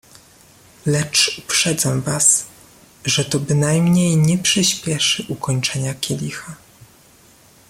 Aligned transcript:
"Lecz 0.85 1.37
uprzedzam 1.39 2.01
was, 2.01 2.45
że 3.05 3.25
to 3.25 3.39
bynajmniej 3.39 4.17
nie 4.17 4.37
przyśpieszy 4.37 5.25
ukończenia 5.29 5.93
kielicha." 5.93 6.55